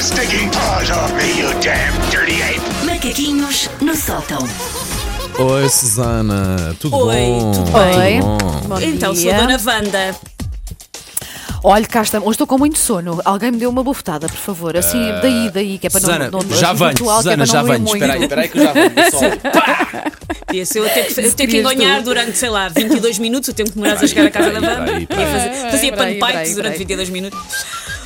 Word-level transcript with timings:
your 0.00 0.06
stinking 0.06 0.50
paws 0.50 0.90
off 0.90 1.12
me, 1.14 1.28
you 1.38 1.48
damn 1.60 1.92
dirty 2.10 2.40
ape! 2.42 2.60
Macaquinhos 2.86 3.68
no 3.82 3.94
sótão. 3.94 4.38
Oi, 5.38 5.68
Susana, 5.68 6.74
tudo 6.80 6.96
Oi, 6.96 7.16
bom? 7.16 7.52
tudo 7.52 7.70
bem? 7.72 8.20
Tudo 8.20 8.38
bom? 8.38 8.60
Bom 8.68 8.80
Então, 8.80 9.14
sou 9.14 9.22
dia. 9.22 9.36
a 9.36 9.40
Dona 9.40 9.60
Wanda. 9.62 10.16
Olha, 11.62 11.84
cá 11.86 12.00
estamos. 12.00 12.26
Hoje 12.26 12.34
estou 12.36 12.46
com 12.46 12.56
muito 12.56 12.78
sono. 12.78 13.20
Alguém 13.26 13.50
me 13.50 13.58
deu 13.58 13.68
uma 13.68 13.82
bufetada, 13.84 14.26
por 14.26 14.36
favor. 14.38 14.74
Assim, 14.74 14.98
daí, 15.20 15.50
daí, 15.52 15.78
que 15.78 15.86
é 15.86 15.90
para 15.90 16.00
Susana, 16.00 16.30
não, 16.30 16.40
não 16.40 16.56
já 16.56 16.72
venho, 16.72 16.84
muito 16.86 17.10
alto, 17.10 17.22
que 17.28 17.28
é 17.28 17.36
Susana, 17.36 17.36
para 17.36 17.46
já 17.46 17.58
não 17.58 17.66
doer 17.66 17.78
venho. 17.78 17.88
muito. 17.88 18.02
Espera 18.02 18.12
aí, 18.14 18.22
espera 18.22 18.40
aí 18.40 18.48
que 18.48 18.58
eu 18.58 18.62
já 18.64 18.72
venho. 18.72 18.92
Só. 19.10 19.20
Ser 20.64 20.78
eu 20.80 20.84
ter 20.90 21.04
que, 21.06 21.10
eu 21.10 21.14
ter 21.14 21.30
que 21.30 21.46
querias 21.46 21.60
engonhar 21.72 21.98
tu. 21.98 22.04
durante, 22.06 22.36
sei 22.38 22.48
lá, 22.48 22.68
22 22.68 23.18
minutos, 23.18 23.50
o 23.50 23.52
tempo 23.52 23.70
que 23.70 23.76
demorasse 23.76 24.04
a 24.04 24.08
chegar 24.08 24.26
à 24.26 24.30
casa 24.30 24.50
da 24.50 24.60
Wanda. 24.60 24.84
peraí, 24.84 25.06
peraí. 25.06 25.70
Fazia 25.70 25.92
Peraí, 25.92 26.18
panpipes 26.18 26.26
peraí, 26.26 26.54
durante 26.54 26.72
peraí. 26.72 26.78
22 26.78 27.10
minutos. 27.10 27.38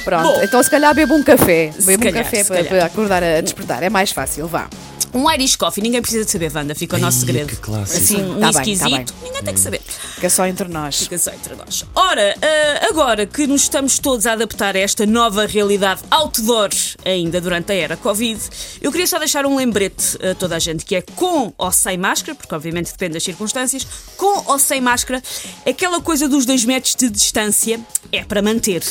Pronto, 0.04 0.34
Bom. 0.34 0.42
então 0.42 0.62
se 0.62 0.70
calhar 0.70 0.94
bebo 0.94 1.14
um 1.14 1.22
café. 1.22 1.72
Bebo 1.78 1.92
um 1.92 2.04
calhar, 2.04 2.24
café 2.24 2.44
se 2.44 2.48
para, 2.48 2.64
para 2.64 2.84
acordar 2.84 3.22
a 3.22 3.40
despertar. 3.40 3.82
É 3.82 3.88
mais 3.88 4.12
fácil, 4.12 4.46
vá. 4.46 4.68
Um 5.14 5.30
Irish 5.30 5.54
Coffee, 5.54 5.80
ninguém 5.80 6.02
precisa 6.02 6.24
de 6.24 6.30
saber, 6.32 6.50
Wanda, 6.52 6.74
fica 6.74 6.96
o 6.96 6.98
nosso 6.98 7.20
segredo. 7.20 7.46
que 7.46 7.56
clássico. 7.56 7.98
Assim, 7.98 8.20
um 8.20 8.40
Tá 8.40 8.46
bem, 8.46 8.52
tá 8.52 8.60
esquisito, 8.60 9.14
ninguém 9.22 9.42
tem 9.44 9.54
que 9.54 9.60
saber. 9.60 9.80
Fica 9.80 10.28
só 10.28 10.44
entre 10.44 10.66
nós. 10.66 11.02
Fica 11.02 11.16
só 11.16 11.30
entre 11.30 11.54
nós. 11.54 11.84
Ora, 11.94 12.34
ah, 12.42 12.86
agora 12.90 13.24
que 13.24 13.46
nos 13.46 13.62
estamos 13.62 14.00
todos 14.00 14.26
a 14.26 14.32
adaptar 14.32 14.74
a 14.74 14.78
esta 14.80 15.06
nova 15.06 15.46
realidade 15.46 16.02
outdoor, 16.10 16.70
ainda 17.04 17.40
durante 17.40 17.70
a 17.70 17.76
era 17.76 17.96
Covid, 17.96 18.40
eu 18.82 18.90
queria 18.90 19.06
só 19.06 19.20
deixar 19.20 19.46
um 19.46 19.54
lembrete 19.54 20.18
a 20.20 20.34
toda 20.34 20.56
a 20.56 20.58
gente 20.58 20.84
que 20.84 20.96
é 20.96 21.02
com 21.14 21.52
ou 21.56 21.70
sem 21.70 21.96
máscara, 21.96 22.34
porque 22.34 22.52
obviamente 22.52 22.90
depende 22.90 23.14
das 23.14 23.22
circunstâncias, 23.22 23.86
com 24.16 24.50
ou 24.50 24.58
sem 24.58 24.80
máscara, 24.80 25.22
aquela 25.64 26.00
coisa 26.00 26.28
dos 26.28 26.44
dois 26.44 26.64
metros 26.64 26.96
de 26.96 27.08
distância 27.08 27.78
é 28.10 28.24
para 28.24 28.42
manter. 28.42 28.82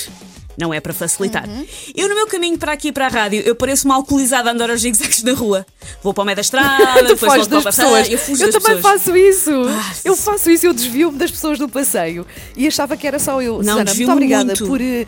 Não 0.58 0.74
é 0.74 0.80
para 0.80 0.94
facilitar. 0.94 1.48
Eu, 1.96 2.08
no 2.10 2.16
meu 2.16 2.28
caminho 2.28 2.58
para 2.58 2.72
aqui 2.74 2.92
para 2.92 3.08
a 3.08 3.10
rádio, 3.10 3.42
eu 3.46 3.56
pareço 3.56 3.86
uma 3.86 3.96
alcoolizada 3.96 4.50
a 4.50 4.54
andar 4.54 4.70
aos 4.70 4.82
zigzags 4.82 5.24
na 5.24 5.34
rua. 5.34 5.66
Vou 6.04 6.14
para 6.14 6.22
o 6.22 6.26
meio 6.26 6.36
da 6.36 6.42
estrada, 6.42 7.02
depois 7.08 7.34
volto 7.34 7.50
para 7.50 7.60
o 7.60 7.64
passeio, 7.64 8.12
eu 8.14 8.18
fujo 8.20 8.44
Eu 8.44 8.52
das 8.52 8.62
também 8.64 8.78
pessoas. 8.82 9.02
faço 9.04 9.18
isso. 9.18 9.52
Ah, 9.68 9.94
eu 10.06 10.16
faço 10.16 10.52
isso, 10.52 10.66
eu 10.68 10.74
desvio-me 10.74 11.18
das 11.18 11.32
pessoas 11.32 11.58
do 11.58 11.68
passeio. 11.68 12.26
E 12.56 12.68
achava 12.68 12.96
que 12.96 13.08
era 13.08 13.18
só 13.20 13.42
eu. 13.42 13.64
Não, 13.64 13.74
Susana, 13.80 13.94
muito 13.96 14.12
obrigada 14.12 14.46
muito. 14.46 14.66
por 14.68 14.80
eh, 14.82 15.06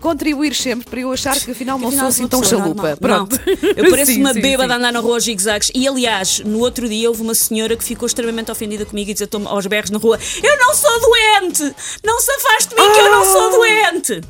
contribuir 0.00 0.54
sempre 0.54 0.88
para 0.88 1.00
eu 1.00 1.12
achar 1.12 1.38
que 1.40 1.50
afinal 1.50 1.78
não 1.78 1.88
Afinal, 1.88 2.04
sou 2.04 2.08
assim 2.10 2.28
tão 2.28 2.42
chalupa. 2.42 2.96
Pronto. 2.96 3.38
Não. 3.46 3.54
Eu 3.84 3.90
pareço 3.90 4.12
Sim, 4.12 4.20
uma 4.20 4.32
sim, 4.32 4.40
bêbada 4.40 4.68
sim. 4.68 4.72
a 4.74 4.76
andar 4.76 4.92
na 4.92 5.00
rua 5.00 5.14
aos 5.16 5.24
zigzags. 5.24 5.70
E 5.74 5.86
aliás, 5.88 6.40
no 6.40 6.58
outro 6.60 6.88
dia 6.88 7.08
houve 7.08 7.22
uma 7.22 7.34
senhora 7.34 7.76
que 7.76 7.82
ficou 7.84 8.06
extremamente 8.06 8.50
ofendida 8.50 8.84
comigo 8.86 9.10
e 9.10 9.12
"Estou 9.12 9.46
aos 9.48 9.66
berros 9.66 9.90
na 9.90 9.98
rua: 9.98 10.18
Eu 10.42 10.58
não 10.58 10.74
sou 10.74 11.00
doente! 11.00 11.74
Não 12.04 12.20
se 12.20 12.30
afaste 12.30 12.68
de 12.68 12.74
mim 12.80 12.92
que 12.92 13.00
eu 13.00 13.10
não 13.10 13.24
sou 13.24 13.50
doente! 13.50 14.20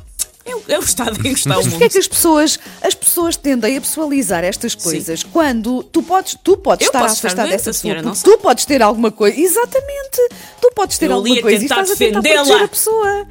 O 0.46 0.82
estado 0.82 1.18
em 1.20 1.32
que 1.32 1.38
está 1.38 1.54
o 1.54 1.56
Mas 1.56 1.64
mundo. 1.66 1.70
porquê 1.72 1.84
é 1.84 1.88
que 1.88 1.98
as 1.98 2.08
pessoas, 2.08 2.58
as 2.82 2.94
pessoas 2.94 3.36
tendem 3.36 3.76
a 3.76 3.80
pessoalizar 3.80 4.44
estas 4.44 4.74
coisas 4.74 5.22
quando 5.22 5.82
tu 5.84 6.02
podes, 6.02 6.36
tu 6.42 6.56
podes 6.56 6.86
Eu 6.86 6.90
estar 6.90 7.04
afastado 7.04 7.48
dessa 7.48 7.70
pessoa, 7.70 8.02
porque 8.02 8.18
tu 8.22 8.38
podes 8.38 8.64
ter 8.64 8.82
alguma 8.82 9.10
coisa. 9.10 9.40
Exatamente, 9.40 10.28
tu 10.60 10.70
podes 10.74 10.98
ter 10.98 11.06
Eu 11.10 11.16
alguma 11.16 11.40
coisa 11.40 11.62
e 11.62 11.66
estás 11.66 11.90
a 11.90 11.96
tentar 11.96 12.22
proteger 12.22 12.62
a 12.62 12.68
pessoa. 12.68 13.26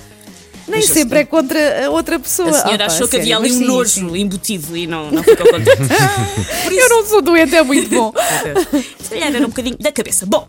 Nem 0.67 0.81
sempre 0.81 1.19
é 1.19 1.25
contra 1.25 1.85
a 1.85 1.89
outra 1.89 2.19
pessoa. 2.19 2.49
A 2.49 2.53
senhora 2.53 2.77
pá, 2.77 2.85
achou 2.85 3.07
que 3.07 3.17
havia 3.17 3.37
ali 3.37 3.51
um 3.51 3.59
sim, 3.59 3.65
nojo 3.65 4.09
sim. 4.09 4.17
embutido 4.17 4.75
e 4.77 4.87
não, 4.87 5.11
não 5.11 5.23
ficou 5.23 5.45
contente. 5.45 5.77
Por 6.63 6.73
Eu 6.73 6.89
não 6.89 7.05
sou 7.05 7.21
doente, 7.21 7.55
é 7.55 7.63
muito 7.63 7.89
bom. 7.89 8.13
Se 8.99 9.09
calhar 9.09 9.35
era 9.35 9.45
um 9.45 9.49
bocadinho 9.49 9.77
da 9.77 9.91
cabeça. 9.91 10.25
Bom, 10.25 10.47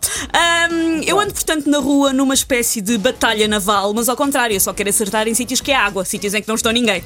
hum, 0.71 1.01
eu 1.05 1.19
ando, 1.19 1.33
portanto, 1.33 1.69
na 1.69 1.79
rua 1.79 2.13
numa 2.13 2.33
espécie 2.33 2.81
de 2.81 2.97
batalha 2.97 3.47
naval, 3.47 3.93
mas 3.93 4.07
ao 4.07 4.15
contrário, 4.15 4.55
eu 4.55 4.59
só 4.59 4.73
quero 4.73 4.89
acertar 4.89 5.27
em 5.27 5.33
sítios 5.33 5.61
que 5.61 5.71
é 5.71 5.75
água, 5.75 6.05
sítios 6.05 6.33
em 6.33 6.41
que 6.41 6.47
não 6.47 6.55
estão 6.55 6.71
ninguém. 6.71 7.03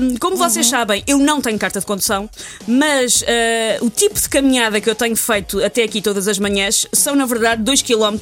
Hum, 0.00 0.16
como 0.18 0.36
vocês 0.36 0.66
sabem, 0.66 1.02
eu 1.06 1.18
não 1.18 1.40
tenho 1.40 1.58
carta 1.58 1.80
de 1.80 1.86
condução, 1.86 2.28
mas 2.66 3.24
ah, 3.26 3.78
o 3.80 3.90
tipo 3.90 4.20
de 4.20 4.28
caminhada 4.28 4.80
que 4.80 4.88
eu 4.88 4.94
tenho 4.94 5.16
feito 5.16 5.62
até 5.62 5.82
aqui 5.82 6.00
todas 6.00 6.28
as 6.28 6.38
manhãs 6.38 6.86
são, 6.92 7.14
na 7.14 7.26
verdade, 7.26 7.62
2 7.62 7.82
km, 7.82 8.16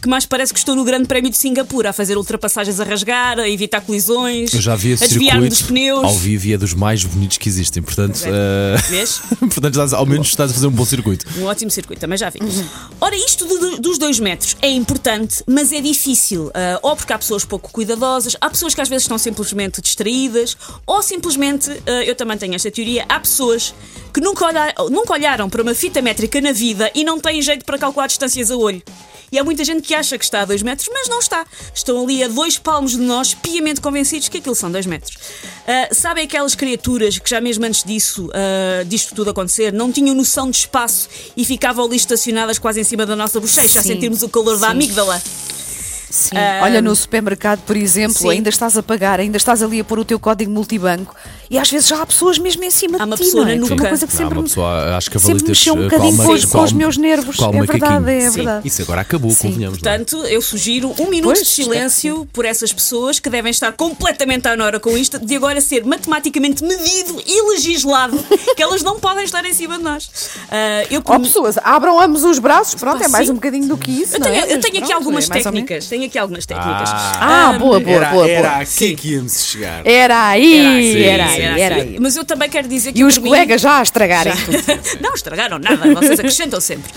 que 0.00 0.08
mais 0.08 0.26
parece 0.26 0.52
que 0.52 0.58
estou 0.58 0.74
no 0.74 0.84
Grande 0.84 1.06
Prémio 1.06 1.30
de 1.30 1.36
Singapura, 1.36 1.90
a 1.90 1.92
fazer 1.92 2.16
ultrapassagens 2.16 2.80
a 2.80 2.84
rasgar, 2.84 3.38
a 3.48 3.52
evitar 3.52 3.80
colisões, 3.80 4.52
Eu 4.52 4.60
já 4.60 4.76
vi 4.76 4.92
a 4.92 4.96
desviar-me 4.96 5.48
dos 5.48 5.62
pneus. 5.62 6.04
ao 6.04 6.14
vivo 6.16 6.46
e 6.46 6.52
é 6.52 6.58
dos 6.58 6.74
mais 6.74 7.02
bonitos 7.04 7.38
que 7.38 7.48
existem. 7.48 7.82
Portanto, 7.82 8.20
Vês? 8.88 9.20
portanto 9.40 9.70
estás- 9.70 9.92
ao 9.92 10.06
menos 10.06 10.28
estás 10.28 10.50
a 10.50 10.54
fazer 10.54 10.66
um 10.66 10.70
bom 10.70 10.84
circuito. 10.84 11.26
Um 11.38 11.44
ótimo 11.44 11.70
circuito, 11.70 12.00
também 12.00 12.18
já 12.18 12.30
vi. 12.30 12.38
Ora, 13.00 13.16
isto 13.16 13.46
do- 13.46 13.58
do- 13.58 13.78
dos 13.80 13.98
dois 13.98 14.18
metros 14.20 14.56
é 14.62 14.70
importante, 14.70 15.42
mas 15.46 15.72
é 15.72 15.80
difícil. 15.80 16.50
ah, 16.54 16.78
ou 16.82 16.94
porque 16.96 17.12
há 17.12 17.18
pessoas 17.18 17.44
pouco 17.44 17.70
cuidadosas, 17.70 18.36
há 18.40 18.48
pessoas 18.50 18.74
que 18.74 18.80
às 18.80 18.88
vezes 18.88 19.04
estão 19.04 19.18
simplesmente 19.18 19.80
distraídas, 19.80 20.56
ou 20.86 21.02
simplesmente, 21.02 21.70
ah, 21.86 22.04
eu 22.04 22.14
também 22.14 22.36
tenho 22.36 22.54
esta 22.54 22.70
teoria, 22.70 23.04
há 23.08 23.18
pessoas 23.20 23.74
que 24.12 24.20
nunca, 24.20 24.44
olha- 24.46 24.74
nunca 24.90 25.12
olharam 25.12 25.48
para 25.48 25.62
uma 25.62 25.74
fita 25.74 26.00
métrica 26.02 26.40
na 26.40 26.52
vida 26.52 26.90
e 26.94 27.04
não 27.04 27.18
têm 27.20 27.40
jeito 27.42 27.64
para 27.64 27.78
calcular 27.78 28.06
distâncias 28.06 28.50
a 28.50 28.56
olho. 28.56 28.82
E 29.30 29.38
há 29.38 29.44
muita 29.44 29.64
gente 29.64 29.82
que 29.82 29.94
acha 29.94 30.16
que 30.16 30.24
está 30.24 30.42
a 30.42 30.44
2 30.44 30.62
metros, 30.62 30.88
mas 30.92 31.08
não 31.08 31.18
está. 31.18 31.44
Estão 31.74 32.02
ali 32.02 32.22
a 32.22 32.28
dois 32.28 32.58
palmos 32.58 32.92
de 32.92 32.98
nós, 32.98 33.34
piamente 33.34 33.80
convencidos 33.80 34.28
que 34.28 34.38
aquilo 34.38 34.54
são 34.54 34.70
2 34.70 34.86
metros. 34.86 35.16
Ah, 35.66 35.88
sabem 35.92 36.24
aquelas 36.24 36.54
criaturas 36.54 37.18
que 37.18 37.28
já 37.28 37.40
mesmo 37.40 37.64
antes 37.64 37.84
disso, 37.84 38.30
ah, 38.32 38.84
disto 38.84 39.14
tudo 39.14 39.30
acontecer, 39.30 39.72
não 39.72 39.92
tinham 39.92 40.14
noção 40.14 40.50
de 40.50 40.58
espaço 40.58 41.08
e 41.36 41.44
ficavam 41.44 41.84
ali 41.84 41.96
estacionadas 41.96 42.58
quase 42.58 42.80
em 42.80 42.84
cima 42.84 43.04
da 43.04 43.14
nossa 43.16 43.38
bochecha, 43.38 43.80
a 43.80 43.82
Sim, 43.82 43.88
sentirmos 43.88 44.22
o 44.22 44.28
calor 44.28 44.58
da 44.58 44.68
sim. 44.68 44.72
amígdala? 44.72 45.22
Sim. 46.10 46.36
Olha, 46.62 46.80
no 46.80 46.94
supermercado, 46.96 47.60
por 47.66 47.76
exemplo, 47.76 48.18
Sim. 48.18 48.30
ainda 48.30 48.48
estás 48.48 48.76
a 48.76 48.82
pagar, 48.82 49.20
ainda 49.20 49.36
estás 49.36 49.62
ali 49.62 49.80
a 49.80 49.84
pôr 49.84 49.98
o 49.98 50.04
teu 50.04 50.18
código 50.18 50.50
multibanco 50.50 51.14
e 51.50 51.58
às 51.58 51.70
vezes 51.70 51.88
já 51.88 52.00
há 52.02 52.06
pessoas 52.06 52.38
mesmo 52.38 52.62
em 52.64 52.70
cima 52.70 52.98
Há 52.98 53.04
uma 53.04 53.16
de 53.16 53.22
ti, 53.22 53.26
pessoa 53.28 53.44
não 53.44 53.50
é? 53.52 53.56
nuca. 53.56 53.74
uma 53.74 53.88
coisa 53.88 54.06
que 54.06 54.14
Há 54.14 54.16
sempre, 54.16 54.34
uma 54.34 54.42
me- 54.42 54.48
pessoa, 54.48 54.96
acho 54.96 55.10
que 55.10 55.16
a 55.16 55.20
sempre 55.20 55.48
mexeu 55.48 55.74
um 55.74 55.80
eh, 55.80 55.84
bocadinho 55.88 56.16
com, 56.16 56.32
os- 56.32 56.44
com 56.44 56.62
os 56.62 56.72
meus 56.72 56.96
nervos. 56.96 57.36
É 57.38 57.62
verdade, 57.62 58.10
é 58.10 58.20
Sim. 58.30 58.36
verdade. 58.36 58.68
Isso 58.68 58.82
agora 58.82 59.00
acabou, 59.02 59.30
Sim. 59.30 59.48
convenhamos. 59.48 59.82
não 59.82 59.90
é? 59.92 59.98
Portanto, 59.98 60.26
eu 60.26 60.40
sugiro 60.42 60.94
um 60.98 61.08
minuto 61.10 61.34
Pois, 61.34 61.40
de 61.40 61.46
silêncio 61.46 62.26
por 62.32 62.44
essas 62.44 62.72
pessoas 62.72 63.18
que 63.18 63.28
devem 63.30 63.50
estar 63.50 63.72
completamente 63.72 64.46
à 64.48 64.56
nora 64.56 64.78
com 64.80 64.96
isto, 64.96 65.18
de 65.18 65.36
agora 65.36 65.60
ser 65.60 65.84
matematicamente 65.84 66.62
medido 66.64 67.22
e 67.26 67.50
legislado 67.50 68.18
que 68.56 68.62
elas 68.62 68.82
não 68.82 68.98
podem 68.98 69.24
estar 69.24 69.44
em 69.44 69.52
cima 69.52 69.76
de 69.78 69.84
nós. 69.84 70.10
Ah, 70.50 70.84
eu, 70.90 71.02
mim- 71.18 71.22
pessoas, 71.26 71.56
abram 71.62 72.00
ambos 72.00 72.24
os 72.24 72.38
braços, 72.38 72.74
pronto, 72.74 72.98
Pá, 72.98 73.04
é 73.04 73.08
mais 73.08 73.26
sim. 73.26 73.32
um 73.32 73.34
bocadinho 73.36 73.66
do 73.68 73.76
que 73.76 73.90
isso. 73.90 74.14
eu 74.16 74.20
não 74.20 74.26
tenho, 74.26 74.36
é? 74.38 74.42
eu 74.54 74.60
tenho 74.60 74.76
aqui 74.78 74.78
pronto, 74.80 74.92
algumas 74.94 75.28
é 75.30 75.32
técnicas. 75.34 75.86
Tenho 75.98 76.06
aqui 76.08 76.18
algumas 76.18 76.46
técnicas. 76.46 76.90
Ah, 76.92 77.56
boa, 77.58 77.80
boa, 77.80 77.96
Era, 77.96 78.10
boa, 78.10 78.22
boa. 78.24 78.28
era 78.30 78.56
aqui 78.58 78.94
que 78.94 79.14
íamos 79.14 79.44
chegar. 79.44 79.84
Era 79.84 80.28
aí, 80.28 80.92
Sim, 80.94 81.02
era 81.02 81.28
sim, 81.28 81.42
aí, 81.42 81.60
era 81.60 81.74
sim. 81.74 81.80
aí. 81.80 81.96
Mas 81.98 82.16
eu 82.16 82.24
também 82.24 82.48
quero 82.48 82.68
dizer 82.68 82.92
que 82.92 83.00
E 83.00 83.04
os 83.04 83.18
mim- 83.18 83.24
colegas 83.24 83.60
já 83.60 83.78
a 83.80 83.82
estragarem 83.82 84.32
tudo. 84.36 84.58
não 85.02 85.14
estragaram 85.14 85.58
nada, 85.58 85.92
vocês 85.94 86.20
acrescentam 86.20 86.60
sempre. 86.60 86.88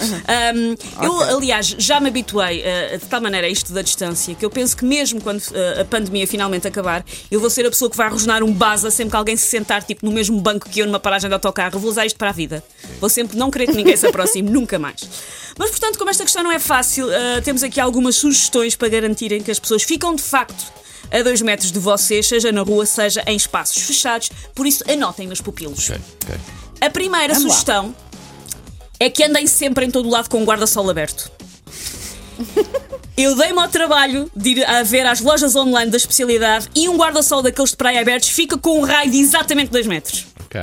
Um, 0.55 0.75
Eu, 1.03 1.37
aliás, 1.37 1.75
já 1.79 1.99
me 1.99 2.09
habituei 2.09 2.59
uh, 2.61 2.97
de 2.99 3.05
tal 3.07 3.19
maneira 3.21 3.47
a 3.47 3.49
isto 3.49 3.73
da 3.73 3.81
distância 3.81 4.35
que 4.35 4.45
eu 4.45 4.49
penso 4.51 4.77
que 4.77 4.85
mesmo 4.85 5.19
quando 5.19 5.39
uh, 5.39 5.81
a 5.81 5.85
pandemia 5.85 6.27
finalmente 6.27 6.67
acabar, 6.67 7.03
eu 7.31 7.39
vou 7.39 7.49
ser 7.49 7.65
a 7.65 7.69
pessoa 7.69 7.89
que 7.89 7.97
vai 7.97 8.07
rosnar 8.09 8.43
um 8.43 8.51
baza 8.53 8.91
sempre 8.91 9.11
que 9.11 9.17
alguém 9.17 9.35
se 9.35 9.47
sentar 9.47 9.81
tipo, 9.83 10.05
no 10.05 10.11
mesmo 10.11 10.39
banco 10.39 10.69
que 10.69 10.79
eu 10.81 10.85
numa 10.85 10.99
paragem 10.99 11.27
de 11.27 11.33
autocarro. 11.33 11.79
Vou 11.79 11.89
usar 11.89 12.05
isto 12.05 12.17
para 12.19 12.29
a 12.29 12.33
vida. 12.33 12.63
Vou 13.01 13.09
sempre 13.09 13.35
não 13.35 13.49
querer 13.49 13.65
que 13.65 13.73
ninguém 13.73 13.97
se 13.97 14.07
aproxime, 14.07 14.47
nunca 14.51 14.77
mais. 14.79 15.01
Mas, 15.57 15.71
portanto, 15.71 15.97
como 15.97 16.09
esta 16.09 16.23
questão 16.23 16.43
não 16.43 16.51
é 16.51 16.59
fácil, 16.59 17.07
uh, 17.07 17.41
temos 17.43 17.63
aqui 17.63 17.79
algumas 17.79 18.15
sugestões 18.15 18.75
para 18.75 18.87
garantirem 18.87 19.41
que 19.41 19.51
as 19.51 19.59
pessoas 19.59 19.83
ficam 19.83 20.15
de 20.15 20.21
facto 20.21 20.71
a 21.11 21.21
dois 21.23 21.41
metros 21.41 21.71
de 21.71 21.79
vocês, 21.79 22.27
seja 22.27 22.51
na 22.51 22.61
rua, 22.61 22.85
seja 22.85 23.23
em 23.27 23.35
espaços 23.35 23.81
fechados. 23.81 24.29
Por 24.55 24.65
isso, 24.65 24.83
anotem 24.89 25.27
nos 25.27 25.41
pupilos. 25.41 25.89
Ok, 25.89 25.99
ok. 26.23 26.35
A 26.79 26.89
primeira 26.89 27.33
Vamos 27.33 27.43
lá. 27.43 27.49
sugestão 27.49 27.95
é 28.99 29.09
que 29.09 29.23
andem 29.23 29.47
sempre 29.47 29.85
em 29.85 29.91
todo 29.91 30.07
o 30.07 30.11
lado 30.11 30.29
com 30.29 30.41
o 30.41 30.45
guarda-sol 30.45 30.89
aberto. 30.89 31.29
Eu 33.17 33.35
dei-me 33.35 33.59
ao 33.59 33.67
trabalho 33.67 34.31
de 34.35 34.51
ir 34.51 34.65
a 34.65 34.83
ver 34.83 35.05
às 35.05 35.19
lojas 35.19 35.55
online 35.55 35.91
da 35.91 35.97
especialidade 35.97 36.69
e 36.73 36.87
um 36.87 36.97
guarda-sol 36.97 37.41
daqueles 37.41 37.71
de 37.71 37.77
praia 37.77 37.99
abertos 37.99 38.29
fica 38.29 38.57
com 38.57 38.79
um 38.79 38.83
raio 38.83 39.11
de 39.11 39.19
exatamente 39.19 39.69
2 39.69 39.85
metros. 39.85 40.30
Ok. 40.51 40.61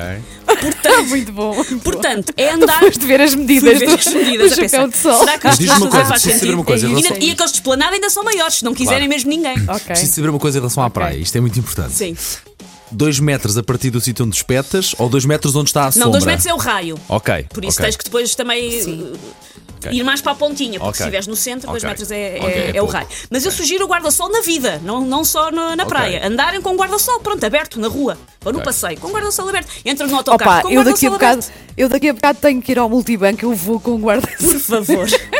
Muito 1.08 1.32
bom. 1.32 1.54
muito 1.54 1.74
bom. 1.76 1.78
Portanto, 1.78 2.32
é 2.36 2.50
andar. 2.50 2.74
Depois 2.80 2.98
de 2.98 3.06
ver 3.06 3.20
as 3.20 3.34
medidas 3.34 3.78
ver 3.78 3.86
do, 3.86 3.94
as 3.94 4.06
medidas, 4.06 4.50
do 4.50 4.52
a 4.52 4.56
chapéu 4.68 4.68
pensar, 4.70 4.88
de 4.88 4.96
sol. 4.98 5.18
Será 5.20 5.38
que 5.38 5.48
isto 5.48 5.88
coisa, 5.88 6.06
faz 6.06 6.22
sentido? 6.22 6.54
uma 6.54 6.64
coisa 6.64 6.86
em 6.86 6.90
E, 6.90 6.94
relação- 6.94 7.16
e 7.16 7.30
aqueles 7.30 7.52
de 7.52 7.58
esplanada 7.58 7.94
ainda 7.94 8.10
são 8.10 8.24
maiores, 8.24 8.54
se 8.56 8.64
não 8.64 8.74
quiserem 8.74 9.08
Claro. 9.08 9.14
mesmo 9.14 9.30
ninguém. 9.30 9.54
Ok. 9.68 9.86
Preciso 9.86 10.12
saber 10.14 10.28
uma 10.30 10.38
coisa 10.38 10.58
em 10.58 10.60
relação 10.60 10.82
à 10.82 10.90
praia. 10.90 11.16
Isto 11.16 11.38
é 11.38 11.40
muito 11.40 11.58
importante. 11.58 11.92
Sim. 11.94 12.16
2 12.90 13.20
metros 13.20 13.56
a 13.58 13.62
partir 13.62 13.90
do 13.90 14.00
sítio 14.00 14.24
onde 14.24 14.36
espetas 14.36 14.94
ou 14.98 15.08
2 15.08 15.24
metros 15.24 15.54
onde 15.56 15.70
está 15.70 15.86
a 15.86 15.92
sombra? 15.92 16.06
Não, 16.06 16.12
2 16.12 16.24
metros 16.24 16.46
é 16.46 16.54
o 16.54 16.56
raio. 16.56 16.98
Ok. 17.08 17.46
Por 17.52 17.64
isso 17.64 17.76
ok. 17.78 17.84
tens 17.86 17.96
que 17.96 18.04
depois 18.04 18.34
também 18.34 18.82
uh, 18.82 19.18
ir 19.92 20.02
mais 20.02 20.20
para 20.20 20.32
a 20.32 20.34
pontinha, 20.34 20.72
porque 20.78 20.84
Ok. 20.88 20.96
se 20.96 21.02
estiveres 21.02 21.26
no 21.26 21.36
centro, 21.36 21.68
2 21.68 21.82
Ok. 21.82 21.88
metros 21.88 22.10
é, 22.10 22.16
é- 22.38 22.70
é 22.72 22.76
é 22.76 22.82
o 22.82 22.86
raio. 22.86 23.06
Mas 23.30 23.44
eu 23.44 23.50
sugiro 23.50 23.84
o 23.84 23.88
guarda-sol 23.88 24.30
na 24.30 24.40
vida, 24.40 24.80
não, 24.84 25.00
não 25.02 25.24
só 25.24 25.50
na, 25.50 25.76
na 25.76 25.86
praia. 25.86 26.26
Andarem 26.26 26.60
com 26.60 26.70
o 26.70 26.76
guarda-sol, 26.76 27.20
pronto, 27.20 27.44
aberto, 27.44 27.78
na 27.78 27.88
rua, 27.88 28.16
ou 28.44 28.52
no 28.52 28.62
passeio, 28.62 28.98
com 28.98 29.08
o 29.08 29.12
guarda-sol 29.12 29.48
aberto. 29.48 29.68
Entra 29.84 30.06
no 30.06 30.16
autocarro 30.16 30.50
Opa, 30.50 30.62
com 30.62 30.68
o 30.68 30.72
eu 30.72 30.84
daqui, 30.84 31.06
a 31.06 31.10
guarda-sol 31.10 31.10
bocado, 31.10 31.42
aberto. 31.44 31.74
eu 31.76 31.88
daqui 31.88 32.08
a 32.08 32.12
bocado 32.14 32.38
tenho 32.40 32.60
que 32.62 32.72
ir 32.72 32.78
ao 32.78 32.88
multibanco, 32.88 33.44
eu 33.44 33.54
vou 33.54 33.78
com 33.80 33.92
o 33.92 33.98
guarda 33.98 34.26
Por 34.38 34.58
favor. 34.58 35.06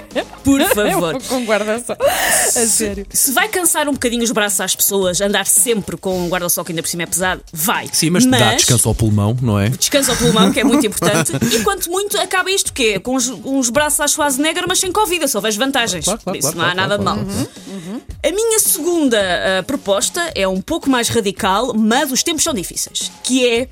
Por 0.49 0.63
favor. 0.75 1.23
Com 1.29 1.45
guarda-sol. 1.45 1.97
A 2.01 2.67
sério. 2.67 3.07
Se 3.11 3.33
vai 3.33 3.49
cansar 3.49 3.87
um 3.87 3.93
bocadinho 3.93 4.25
os 4.25 4.31
braços 4.31 4.61
às 4.63 4.75
pessoas, 4.75 5.21
andar 5.21 5.47
sempre 5.47 5.99
com 5.99 6.19
um 6.19 6.29
guarda-sol 6.29 6.65
que 6.65 6.73
ainda 6.73 6.81
por 6.81 6.89
cima 6.89 7.03
é 7.03 7.07
pesado, 7.07 7.43
vai. 7.53 7.87
Sim, 7.93 8.09
mas, 8.09 8.25
dá 8.25 8.55
descanso 8.55 8.89
ao 8.89 8.95
pulmão, 8.95 9.37
não 9.43 9.59
é? 9.59 9.69
Descansa 9.69 10.13
ao 10.13 10.17
pulmão, 10.17 10.51
que 10.51 10.61
é 10.61 10.65
muito 10.65 10.85
importante. 10.87 11.33
e 11.55 11.63
quanto 11.63 11.91
muito 11.91 12.19
acaba 12.19 12.51
isto, 12.51 12.73
que 12.73 12.95
é 12.95 12.99
com 12.99 13.15
uns, 13.15 13.29
uns 13.29 13.69
braços 13.69 14.01
à 14.01 14.09
Schwarzenegger, 14.09 14.65
mas 14.67 14.81
sem 14.81 14.91
Covid. 14.91 15.21
Eu 15.21 15.29
só 15.29 15.41
vejo 15.41 15.59
vantagens. 15.59 16.07
Claro, 16.07 16.21
claro, 16.23 16.39
isso 16.39 16.53
claro, 16.53 16.59
não 16.59 16.65
há 16.65 16.73
claro, 16.73 16.89
nada 16.89 17.03
claro, 17.03 17.25
de 17.25 17.35
mal. 17.35 18.01
A 18.25 18.33
minha 18.33 18.59
segunda 18.59 19.19
ah, 19.21 19.63
proposta 19.65 20.33
é 20.35 20.49
um 20.49 20.63
pouco 20.63 20.89
mais 20.89 21.09
radical, 21.09 21.75
mas 21.75 22.11
os 22.11 22.23
tempos 22.23 22.43
são 22.43 22.55
difíceis. 22.55 23.13
Que 23.23 23.47
é 23.47 23.69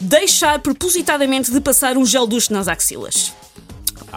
deixar 0.00 0.58
propositadamente 0.58 1.52
de 1.52 1.60
passar 1.60 1.96
um 1.96 2.04
gel 2.04 2.26
duche 2.26 2.52
nas 2.52 2.66
axilas. 2.66 3.32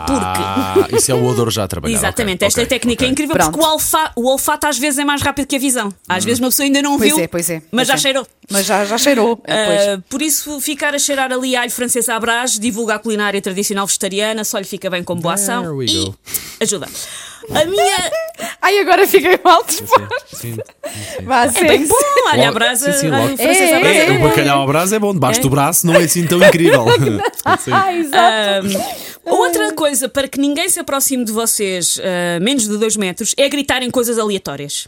Porque. 0.06 0.42
Ah, 0.42 0.88
isso 0.98 1.12
é 1.12 1.16
o 1.16 1.26
odor 1.26 1.50
já 1.50 1.64
a 1.64 1.68
trabalhar. 1.68 1.96
Exatamente, 1.98 2.38
ok, 2.38 2.48
esta 2.48 2.62
ok, 2.62 2.68
técnica 2.70 3.04
é 3.04 3.08
ok. 3.08 3.12
incrível 3.12 3.36
Pronto. 3.36 3.52
porque 3.52 3.66
o, 3.66 3.68
alfa, 3.70 4.12
o 4.16 4.28
olfato 4.28 4.68
às 4.68 4.78
vezes 4.78 5.00
é 5.00 5.06
mais 5.06 5.22
rápido 5.22 5.48
que 5.48 5.56
a 5.56 5.60
visão. 5.60 5.94
Às 6.08 6.24
vezes 6.26 6.40
uma 6.40 6.50
pessoa 6.50 6.66
ainda 6.66 6.82
não 6.82 6.98
Pois 6.98 7.10
viu, 7.14 7.20
é, 7.24 7.28
pois 7.28 7.50
é. 7.50 7.62
mas 7.72 7.88
já 7.88 7.94
é. 7.96 7.98
cheirou. 7.98 8.28
Mas 8.52 8.66
já, 8.66 8.84
já 8.86 8.98
cheirou. 8.98 9.40
É. 9.46 9.94
Ah, 9.94 10.00
por 10.10 10.22
isso, 10.22 10.60
ficar 10.60 10.94
a 10.96 11.00
cheirar 11.00 11.32
ali 11.32 11.56
alho 11.56 11.70
francês 11.72 12.10
à 12.10 12.20
brás 12.20 12.58
divulga 12.60 12.96
a 12.96 13.00
culinária 13.00 13.42
tradicional 13.42 13.86
vegetariana, 13.86 14.44
só 14.44 14.58
lhe 14.58 14.64
fica 14.66 14.90
bem 14.90 15.04
como 15.04 15.22
boa 15.22 15.36
ação 15.36 15.82
e 15.84 15.86
go. 16.06 16.16
ajuda. 16.60 16.88
A 17.52 17.66
minha. 17.66 18.12
Ai, 18.62 18.80
agora 18.80 19.08
fiquei 19.08 19.40
mal 19.44 19.64
disposto. 19.64 20.08
Sim, 20.34 20.56
sim. 20.56 21.24
Vá, 21.24 21.46
É 21.46 21.50
bem 21.64 21.88
bom, 21.88 21.96
alho 22.32 22.48
à 22.48 22.52
brasa, 22.52 22.92
sim, 22.94 23.00
sim, 23.02 23.10
logo. 23.10 23.38
francês 23.38 23.72
à 23.74 23.76
É, 23.76 23.80
brasa. 23.80 23.98
é, 23.98 24.08
É, 24.08 24.18
o 24.18 24.22
bacalhau 24.30 24.60
ao 24.62 24.68
brás 24.68 24.92
é 24.94 25.00
bom, 25.00 25.14
debaixo 25.14 25.42
do 25.42 25.50
braço 25.50 25.88
não 25.88 25.96
é 25.96 26.04
assim 26.04 26.26
tão 26.28 26.38
incrível. 26.44 26.86
Sim. 27.60 27.72
Ah, 27.74 27.94
exato. 27.96 28.68
Outra 29.26 29.74
coisa 29.74 30.08
para 30.10 30.28
que 30.28 30.40
ninguém 30.40 30.70
se 30.70 30.80
aproxime 30.80 31.24
de 31.24 31.32
vocês 31.32 32.00
ah, 32.04 32.40
menos 32.40 32.64
de 32.68 32.78
2 32.78 32.98
metros 32.98 33.34
é 33.38 33.48
gritarem 33.50 33.90
coisas 33.92 34.18
aleatórias. 34.18 34.88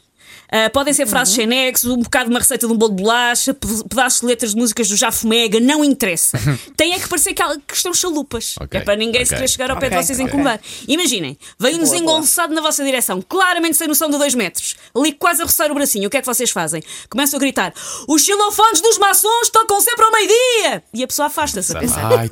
Ah, 0.54 0.70
podem 0.70 0.94
ser 0.94 1.06
frases 1.08 1.34
sem 1.34 1.48
nexo, 1.48 1.94
um 1.94 2.00
bocado 2.02 2.26
de 2.26 2.32
uma 2.32 2.40
receita 2.40 2.68
de 2.68 2.74
um 2.74 2.76
bolo 2.76 2.94
de 2.94 3.02
bolacha, 3.02 3.54
pe- 3.54 3.68
pedaços 3.90 4.20
de 4.20 4.26
letras 4.26 4.52
de 4.54 4.58
músicas 4.58 4.90
do 4.90 4.98
Jafomega, 4.98 5.62
não 5.62 5.82
interessa. 5.84 6.38
Tem 6.76 6.94
é 6.94 7.00
que 7.00 7.08
parecer 7.08 7.34
que, 7.34 7.42
que 7.66 7.74
estão 7.74 7.94
chalupas. 7.94 8.56
Ok, 8.60 8.78
É 8.78 8.84
para 8.84 8.98
ninguém 8.98 9.24
se 9.24 9.30
ok, 9.34 9.38
querer 9.38 9.48
chegar 9.48 9.72
ao 9.72 9.78
pé 9.80 9.86
ok, 9.88 9.98
de 10.00 10.06
vocês 10.06 10.20
e 10.20 10.22
ok. 10.24 10.28
incomodar. 10.30 10.60
Imaginem, 10.90 11.38
vem 11.58 11.76
um 11.76 11.78
Boa, 11.78 11.86
boa. 11.86 11.94
desengonçado 11.94 12.54
na 12.54 12.60
vossa 12.62 12.84
direção, 12.84 13.22
claramente 13.22 13.78
sem 13.78 13.88
noção 13.88 14.10
de 14.10 14.18
2 14.18 14.36
metros, 14.36 14.76
ali 14.94 15.14
quase 15.14 15.42
a 15.42 15.46
roçar 15.46 15.72
o 15.72 15.74
bracinho. 15.74 16.08
O 16.08 16.10
que 16.10 16.18
é 16.18 16.22
que 16.22 16.28
vocês 16.28 16.50
fazem? 16.50 16.84
Começam 17.10 17.38
a 17.38 17.40
gritar: 17.40 17.74
Os 18.10 18.22
xilofones 18.22 18.82
dos 18.82 18.98
maçons 18.98 19.50
tocam 19.50 19.80
sempre 19.80 20.04
ao 20.04 20.12
meio-dia! 20.12 20.84
E 20.94 21.02
a 21.02 21.08
pessoa 21.08 21.28
afasta-se 21.28 21.76
a 21.76 21.80
pensar. 21.80 22.12
Ai, 22.12 22.28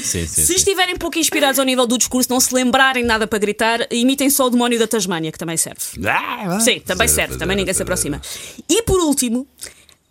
Sim, 0.00 0.26
sim, 0.26 0.44
Se 0.44 0.54
estiverem 0.54 0.96
pouco 0.96 1.18
inspirados 1.18 1.58
ao 1.58 1.64
nível 1.64 1.86
do 1.86 1.98
discurso, 1.98 2.30
não 2.30 2.40
se 2.40 2.54
lembrarem 2.54 3.04
nada 3.04 3.26
para 3.26 3.38
gritar, 3.38 3.86
imitem 3.90 4.30
só 4.30 4.46
o 4.46 4.50
demónio 4.50 4.78
da 4.78 4.86
Tasmânia, 4.86 5.30
que 5.32 5.38
também 5.38 5.56
serve. 5.56 5.80
Ah, 6.06 6.58
Sim, 6.60 6.80
também 6.80 7.08
serve, 7.08 7.36
também 7.38 7.56
ninguém 7.56 7.74
se 7.74 7.82
aproxima. 7.82 8.20
E 8.68 8.82
por 8.82 9.00
último, 9.00 9.46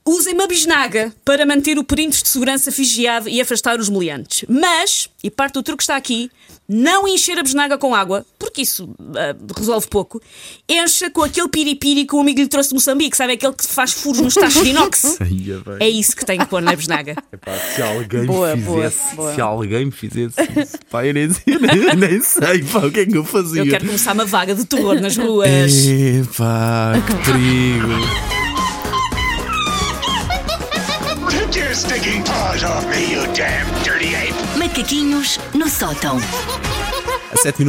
usem 0.08 0.34
uma 0.34 0.48
bisnaga 0.48 1.14
para 1.26 1.46
manter 1.46 1.78
o 1.78 1.84
perímetro 1.84 2.24
de 2.24 2.30
segurança 2.30 2.72
vigiado 2.72 3.28
e 3.28 3.42
afastar 3.42 3.80
os 3.80 3.90
meliantes. 3.90 4.46
Mas, 4.48 5.10
e 5.24 5.30
parte 5.30 5.54
do 5.56 5.64
truque 5.64 5.84
está 5.84 5.96
aqui, 5.96 6.32
não 6.68 7.08
encher 7.08 7.38
a 7.38 7.44
bisnaga 7.44 7.78
com 7.78 7.96
água, 7.96 8.26
porque 8.38 8.62
isso 8.62 8.94
ah, 9.16 9.36
resolve 9.58 9.88
pouco. 9.88 10.22
Encha 10.68 11.10
com 11.10 11.24
aquele 11.24 11.48
piripiri 11.48 12.06
que 12.06 12.16
o 12.16 12.20
amigo 12.20 12.40
lhe 12.40 12.48
trouxe 12.48 12.70
de 12.70 12.76
Moçambique, 12.76 13.16
sabe? 13.16 13.34
Aquele 13.34 13.54
que 13.54 13.66
faz 13.66 13.94
furos 13.94 14.22
nos 14.22 14.34
tachos 14.34 14.64
de 14.64 14.70
inox. 14.70 15.18
É. 15.80 15.86
É 15.86 15.90
isso 15.90 16.16
que 16.16 16.26
tem 16.26 16.40
que 16.40 16.46
pôr 16.46 16.62
na 16.62 16.76
bisnaga. 16.76 17.16
Epá, 17.32 17.54
se 17.58 17.82
alguém 17.82 18.26
Boa, 18.26 18.56
me 18.56 18.62
boa, 18.62 18.90
fizesse, 18.90 19.16
boa. 19.16 19.36
se 19.36 19.42
alguém 19.42 19.86
me 19.86 19.92
fizesse 19.92 20.42
isso, 20.42 20.78
pá, 20.90 21.06
eu 21.06 21.14
nem, 21.14 21.24
eu 21.24 21.60
nem, 21.60 21.96
nem 21.96 22.22
sei 22.22 22.64
pá, 22.64 22.80
o 22.80 22.92
que 22.92 23.02
é 23.02 23.06
que 23.06 23.18
eu 23.18 23.24
fazia. 23.24 23.62
Eu 23.62 23.68
quero 23.68 23.86
começar 23.86 24.14
uma 24.14 24.26
vaga 24.26 24.56
de 24.56 24.66
terror 24.66 25.00
nas 25.00 25.18
ruas. 25.18 25.74
Epá, 25.88 26.94
que 27.06 27.32
perigo. 27.32 28.37
Stinking 31.78 32.24
paws 32.24 32.64
off 32.64 32.84
me, 32.90 33.12
you 33.12 33.24
damn 33.36 33.68
dirty 33.84 34.16
ape! 34.16 34.34
Macaquinhos 34.58 35.40
no 35.54 35.70
sótão. 35.70 36.18
A 37.32 37.38
7 37.38 37.60
minutos. 37.60 37.66